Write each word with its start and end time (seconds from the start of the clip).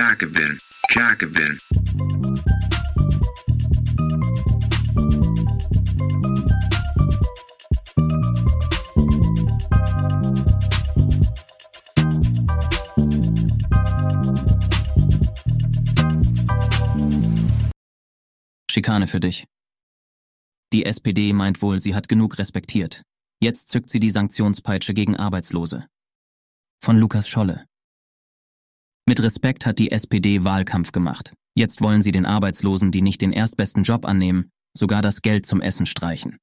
Jacobin, 0.00 0.58
Jacobin. 0.88 1.58
Schikane 18.70 19.06
für 19.06 19.20
dich. 19.20 19.44
Die 20.72 20.86
SPD 20.86 21.34
meint 21.34 21.60
wohl, 21.60 21.78
sie 21.78 21.94
hat 21.94 22.08
genug 22.08 22.38
respektiert. 22.38 23.02
Jetzt 23.38 23.68
zückt 23.68 23.90
sie 23.90 24.00
die 24.00 24.08
Sanktionspeitsche 24.08 24.94
gegen 24.94 25.16
Arbeitslose. 25.16 25.86
Von 26.82 26.96
Lukas 26.96 27.28
Scholle. 27.28 27.66
Mit 29.06 29.22
Respekt 29.22 29.66
hat 29.66 29.78
die 29.78 29.90
SPD 29.90 30.44
Wahlkampf 30.44 30.92
gemacht. 30.92 31.32
Jetzt 31.56 31.80
wollen 31.80 32.02
sie 32.02 32.12
den 32.12 32.26
Arbeitslosen, 32.26 32.90
die 32.92 33.02
nicht 33.02 33.22
den 33.22 33.32
erstbesten 33.32 33.82
Job 33.82 34.04
annehmen, 34.04 34.50
sogar 34.76 35.02
das 35.02 35.22
Geld 35.22 35.46
zum 35.46 35.60
Essen 35.60 35.86
streichen. 35.86 36.38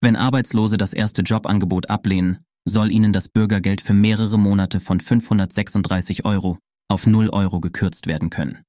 Wenn 0.00 0.16
Arbeitslose 0.16 0.78
das 0.78 0.92
erste 0.92 1.22
Jobangebot 1.22 1.90
ablehnen, 1.90 2.38
soll 2.64 2.90
ihnen 2.90 3.12
das 3.12 3.28
Bürgergeld 3.28 3.80
für 3.80 3.94
mehrere 3.94 4.38
Monate 4.38 4.80
von 4.80 5.00
536 5.00 6.24
Euro 6.24 6.58
auf 6.88 7.06
0 7.06 7.30
Euro 7.30 7.60
gekürzt 7.60 8.06
werden 8.06 8.30
können. 8.30 8.62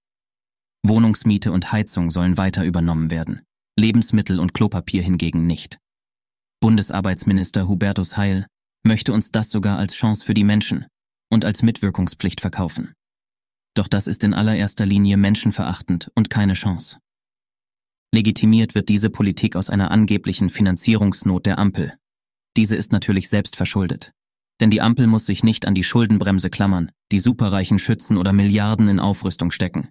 Wohnungsmiete 0.85 1.51
und 1.51 1.71
Heizung 1.71 2.09
sollen 2.11 2.37
weiter 2.37 2.65
übernommen 2.65 3.09
werden, 3.09 3.41
Lebensmittel 3.77 4.39
und 4.39 4.53
Klopapier 4.53 5.01
hingegen 5.01 5.47
nicht. 5.47 5.77
Bundesarbeitsminister 6.61 7.67
Hubertus 7.67 8.17
Heil 8.17 8.47
möchte 8.83 9.13
uns 9.13 9.31
das 9.31 9.49
sogar 9.49 9.77
als 9.77 9.93
Chance 9.93 10.25
für 10.25 10.33
die 10.33 10.43
Menschen 10.43 10.85
und 11.31 11.45
als 11.45 11.63
Mitwirkungspflicht 11.63 12.41
verkaufen. 12.41 12.93
Doch 13.75 13.87
das 13.87 14.07
ist 14.07 14.23
in 14.23 14.33
allererster 14.33 14.85
Linie 14.85 15.17
menschenverachtend 15.17 16.11
und 16.15 16.29
keine 16.29 16.53
Chance. 16.53 16.99
Legitimiert 18.13 18.75
wird 18.75 18.89
diese 18.89 19.09
Politik 19.09 19.55
aus 19.55 19.69
einer 19.69 19.89
angeblichen 19.89 20.49
Finanzierungsnot 20.49 21.47
der 21.47 21.57
Ampel. 21.57 21.93
Diese 22.55 22.75
ist 22.75 22.91
natürlich 22.91 23.29
selbst 23.29 23.55
verschuldet. 23.55 24.11
Denn 24.59 24.69
die 24.69 24.81
Ampel 24.81 25.07
muss 25.07 25.25
sich 25.25 25.43
nicht 25.43 25.65
an 25.65 25.73
die 25.73 25.83
Schuldenbremse 25.83 26.51
klammern, 26.51 26.91
die 27.11 27.17
Superreichen 27.17 27.79
schützen 27.79 28.17
oder 28.17 28.31
Milliarden 28.31 28.87
in 28.87 28.99
Aufrüstung 28.99 29.49
stecken. 29.49 29.89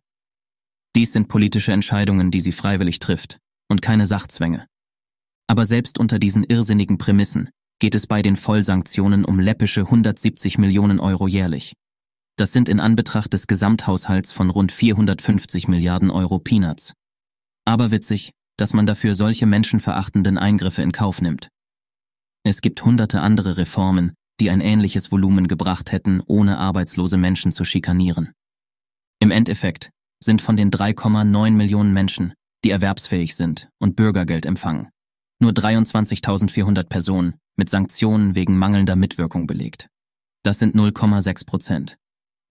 Dies 0.94 1.12
sind 1.12 1.28
politische 1.28 1.72
Entscheidungen, 1.72 2.30
die 2.30 2.40
sie 2.40 2.52
freiwillig 2.52 3.00
trifft, 3.00 3.38
und 3.68 3.82
keine 3.82 4.06
Sachzwänge. 4.06 4.66
Aber 5.48 5.64
selbst 5.64 5.98
unter 5.98 6.20
diesen 6.20 6.44
irrsinnigen 6.44 6.98
Prämissen 6.98 7.50
geht 7.80 7.96
es 7.96 8.06
bei 8.06 8.22
den 8.22 8.36
Vollsanktionen 8.36 9.24
um 9.24 9.40
läppische 9.40 9.80
170 9.80 10.58
Millionen 10.58 11.00
Euro 11.00 11.26
jährlich. 11.26 11.74
Das 12.42 12.52
sind 12.52 12.68
in 12.68 12.80
Anbetracht 12.80 13.32
des 13.34 13.46
Gesamthaushalts 13.46 14.32
von 14.32 14.50
rund 14.50 14.72
450 14.72 15.68
Milliarden 15.68 16.10
Euro 16.10 16.40
Peanuts. 16.40 16.92
Aber 17.64 17.92
witzig, 17.92 18.32
dass 18.56 18.72
man 18.72 18.84
dafür 18.84 19.14
solche 19.14 19.46
menschenverachtenden 19.46 20.38
Eingriffe 20.38 20.82
in 20.82 20.90
Kauf 20.90 21.22
nimmt. 21.22 21.46
Es 22.42 22.60
gibt 22.60 22.84
hunderte 22.84 23.20
andere 23.20 23.58
Reformen, 23.58 24.14
die 24.40 24.50
ein 24.50 24.60
ähnliches 24.60 25.12
Volumen 25.12 25.46
gebracht 25.46 25.92
hätten, 25.92 26.20
ohne 26.26 26.58
arbeitslose 26.58 27.16
Menschen 27.16 27.52
zu 27.52 27.62
schikanieren. 27.62 28.32
Im 29.20 29.30
Endeffekt 29.30 29.90
sind 30.18 30.42
von 30.42 30.56
den 30.56 30.72
3,9 30.72 31.52
Millionen 31.52 31.92
Menschen, 31.92 32.34
die 32.64 32.70
erwerbsfähig 32.70 33.36
sind 33.36 33.68
und 33.78 33.94
Bürgergeld 33.94 34.46
empfangen, 34.46 34.88
nur 35.38 35.52
23.400 35.52 36.88
Personen 36.88 37.36
mit 37.56 37.70
Sanktionen 37.70 38.34
wegen 38.34 38.58
mangelnder 38.58 38.96
Mitwirkung 38.96 39.46
belegt. 39.46 39.86
Das 40.42 40.58
sind 40.58 40.74
0,6 40.74 41.46
Prozent. 41.46 41.98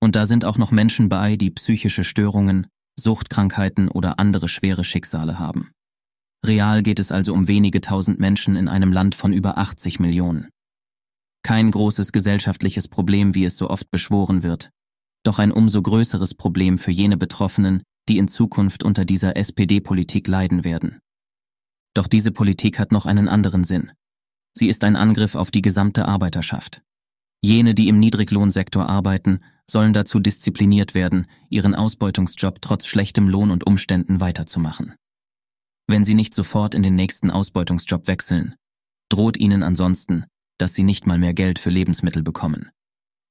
Und 0.02 0.16
da 0.16 0.26
sind 0.26 0.46
auch 0.46 0.58
noch 0.58 0.72
Menschen 0.72 1.10
bei, 1.10 1.38
die 1.38 1.52
psychische 1.52 2.04
Störungen, 2.04 2.68
Suchtkrankheiten 3.00 3.88
oder 3.88 4.20
andere 4.20 4.50
schwere 4.50 4.84
Schicksale 4.84 5.40
haben. 5.40 5.72
Real 6.46 6.82
geht 6.82 7.00
es 7.00 7.12
also 7.12 7.34
um 7.34 7.48
wenige 7.48 7.82
tausend 7.82 8.20
Menschen 8.20 8.56
in 8.56 8.68
einem 8.68 8.92
Land 8.92 9.14
von 9.16 9.32
über 9.32 9.58
80 9.58 10.00
Millionen. 10.00 10.50
Kein 11.44 11.72
großes 11.72 12.12
gesellschaftliches 12.12 12.88
Problem, 12.88 13.36
wie 13.36 13.46
es 13.46 13.58
so 13.58 13.70
oft 13.70 13.90
beschworen 13.92 14.44
wird, 14.44 14.72
doch 15.24 15.40
ein 15.40 15.52
umso 15.52 15.82
größeres 15.82 16.34
Problem 16.34 16.78
für 16.78 16.92
jene 16.92 17.18
Betroffenen, 17.18 17.84
die 18.10 18.18
in 18.18 18.28
Zukunft 18.28 18.84
unter 18.84 19.06
dieser 19.06 19.38
SPD-Politik 19.38 20.28
leiden 20.28 20.64
werden. 20.64 21.00
Doch 21.94 22.08
diese 22.08 22.32
Politik 22.32 22.80
hat 22.80 22.92
noch 22.92 23.06
einen 23.06 23.28
anderen 23.28 23.64
Sinn. 23.64 23.92
Sie 24.58 24.68
ist 24.68 24.84
ein 24.84 24.96
Angriff 24.96 25.36
auf 25.36 25.52
die 25.52 25.62
gesamte 25.62 26.08
Arbeiterschaft. 26.08 26.82
Jene, 27.44 27.74
die 27.74 27.88
im 27.88 28.00
Niedriglohnsektor 28.00 28.88
arbeiten, 28.88 29.40
sollen 29.72 29.94
dazu 29.94 30.20
diszipliniert 30.20 30.94
werden, 30.94 31.28
ihren 31.50 31.76
Ausbeutungsjob 31.76 32.62
trotz 32.62 32.86
schlechtem 32.86 33.28
Lohn 33.28 33.52
und 33.52 33.66
Umständen 33.66 34.20
weiterzumachen. 34.20 34.96
Wenn 35.88 36.04
sie 36.04 36.14
nicht 36.14 36.34
sofort 36.34 36.76
in 36.76 36.84
den 36.84 36.96
nächsten 36.96 37.32
Ausbeutungsjob 37.32 38.08
wechseln, 38.08 38.56
droht 39.10 39.38
ihnen 39.38 39.64
ansonsten, 39.64 40.26
dass 40.58 40.74
sie 40.74 40.84
nicht 40.84 41.08
mal 41.08 41.18
mehr 41.18 41.34
Geld 41.34 41.60
für 41.60 41.70
Lebensmittel 41.70 42.24
bekommen. 42.24 42.70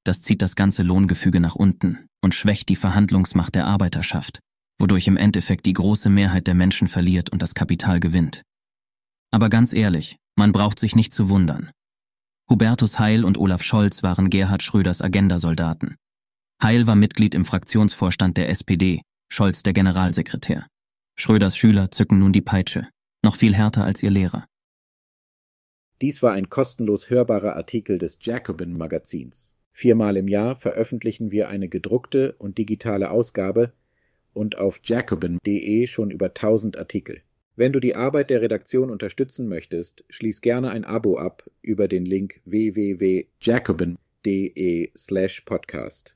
Das 0.03 0.21
zieht 0.21 0.41
das 0.41 0.55
ganze 0.55 0.83
Lohngefüge 0.83 1.39
nach 1.39 1.55
unten 1.55 2.07
und 2.21 2.33
schwächt 2.33 2.69
die 2.69 2.75
Verhandlungsmacht 2.75 3.55
der 3.55 3.67
Arbeiterschaft, 3.67 4.39
wodurch 4.79 5.07
im 5.07 5.17
Endeffekt 5.17 5.65
die 5.65 5.73
große 5.73 6.09
Mehrheit 6.09 6.47
der 6.47 6.55
Menschen 6.55 6.87
verliert 6.87 7.29
und 7.29 7.41
das 7.41 7.53
Kapital 7.53 7.99
gewinnt. 7.99 8.41
Aber 9.31 9.49
ganz 9.49 9.73
ehrlich, 9.73 10.17
man 10.35 10.51
braucht 10.51 10.79
sich 10.79 10.95
nicht 10.95 11.13
zu 11.13 11.29
wundern. 11.29 11.71
Hubertus 12.49 12.99
Heil 12.99 13.23
und 13.23 13.37
Olaf 13.37 13.63
Scholz 13.63 14.03
waren 14.03 14.29
Gerhard 14.29 14.61
Schröders 14.61 15.01
Agendasoldaten. 15.01 15.95
Heil 16.63 16.85
war 16.85 16.95
Mitglied 16.95 17.33
im 17.33 17.43
Fraktionsvorstand 17.43 18.37
der 18.37 18.49
SPD, 18.49 19.01
Scholz 19.29 19.63
der 19.63 19.73
Generalsekretär. 19.73 20.67
Schröders 21.15 21.57
Schüler 21.57 21.89
zücken 21.89 22.19
nun 22.19 22.33
die 22.33 22.41
Peitsche, 22.41 22.87
noch 23.23 23.35
viel 23.35 23.55
härter 23.55 23.83
als 23.83 24.03
ihr 24.03 24.11
Lehrer. 24.11 24.45
Dies 26.01 26.21
war 26.21 26.33
ein 26.33 26.49
kostenlos 26.49 27.09
hörbarer 27.09 27.55
Artikel 27.55 27.97
des 27.97 28.19
Jacobin 28.21 28.77
Magazins. 28.77 29.57
Viermal 29.71 30.17
im 30.17 30.27
Jahr 30.27 30.55
veröffentlichen 30.55 31.31
wir 31.31 31.49
eine 31.49 31.67
gedruckte 31.67 32.33
und 32.33 32.59
digitale 32.59 33.09
Ausgabe 33.09 33.73
und 34.33 34.59
auf 34.59 34.81
jacobin.de 34.83 35.87
schon 35.87 36.11
über 36.11 36.27
1000 36.27 36.77
Artikel. 36.77 37.23
Wenn 37.55 37.73
du 37.73 37.79
die 37.79 37.95
Arbeit 37.95 38.29
der 38.29 38.43
Redaktion 38.43 38.91
unterstützen 38.91 39.47
möchtest, 39.47 40.05
schließ 40.09 40.41
gerne 40.41 40.69
ein 40.69 40.85
Abo 40.85 41.17
ab 41.17 41.49
über 41.63 41.87
den 41.87 42.05
Link 42.05 42.39
www.jacobin.de 42.45 44.91
slash 44.95 45.41
podcast. 45.41 46.15